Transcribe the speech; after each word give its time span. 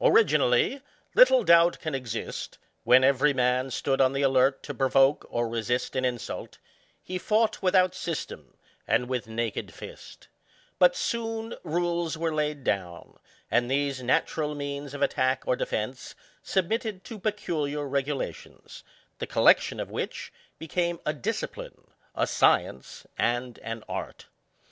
Originally, 0.00 0.82
little 1.14 1.44
doubt 1.44 1.78
can 1.78 1.94
exist, 1.94 2.58
when 2.82 3.04
every 3.04 3.32
man 3.32 3.70
stood 3.70 4.00
on 4.00 4.12
the 4.12 4.22
alert 4.22 4.64
to 4.64 4.74
provoke 4.74 5.24
or 5.30 5.48
resist 5.48 5.94
an 5.94 6.04
insult, 6.04 6.58
he 7.04 7.18
fought 7.18 7.62
without 7.62 7.94
system, 7.94 8.56
and 8.88 9.08
with 9.08 9.28
naked 9.28 9.72
fist; 9.72 10.26
but 10.80 10.96
soon 10.96 11.54
rules 11.62 12.18
were 12.18 12.34
laid 12.34 12.64
down, 12.64 13.16
and' 13.48 13.70
these 13.70 14.02
natural 14.02 14.56
means 14.56 14.92
of 14.92 15.02
attack 15.02 15.44
or 15.46 15.54
defence 15.54 16.16
submitted 16.42 17.04
to 17.04 17.16
peculiar 17.20 17.86
regulations, 17.86 18.82
the 19.20 19.24
collection 19.28 19.78
of 19.78 19.88
which 19.88 20.32
became 20.58 20.98
a 21.06 21.12
discipline, 21.14 21.92
a 22.16 22.26
science, 22.26 23.06
and 23.16 23.60
an 23.60 23.84
art. 23.88 24.26